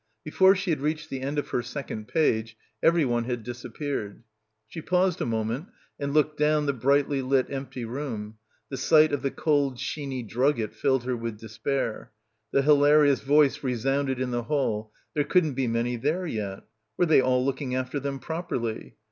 Before 0.23 0.55
she 0.55 0.71
had 0.71 0.81
reached 0.81 1.11
the 1.11 1.21
end 1.21 1.37
of 1.37 1.49
her 1.49 1.61
second 1.61 2.07
page 2.07 2.57
everyone 2.81 3.25
had 3.25 3.43
disappeared. 3.43 4.23
She 4.67 4.81
paused 4.81 5.21
a 5.21 5.27
moment 5.27 5.67
and 5.99 6.11
looked 6.11 6.39
down 6.39 6.65
the 6.65 6.73
brightly 6.73 7.21
lit 7.21 7.45
empty 7.51 7.85
room— 7.85 8.39
the 8.71 8.77
sight 8.77 9.13
of 9.13 9.21
the 9.21 9.29
cold 9.29 9.77
sheeny 9.77 10.23
drugget 10.27 10.73
filled 10.73 11.03
her 11.03 11.15
with— 11.15 11.35
5S— 11.39 11.39
PILGRIMAGE 11.39 11.41
despair. 11.41 12.11
The 12.51 12.61
hilarious 12.63 13.21
voice 13.21 13.63
resounded 13.63 14.19
in 14.19 14.31
the 14.31 14.43
hall. 14.45 14.91
There 15.13 15.23
couldn't 15.23 15.53
be 15.53 15.67
many 15.67 15.97
there 15.97 16.25
yet. 16.25 16.63
Were 16.97 17.05
they 17.05 17.21
all 17.21 17.45
looking 17.45 17.75
after 17.75 17.99
them 17.99 18.17
properly? 18.17 18.95